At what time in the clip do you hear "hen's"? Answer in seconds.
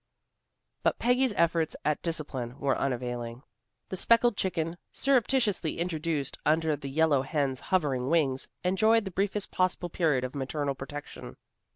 7.21-7.59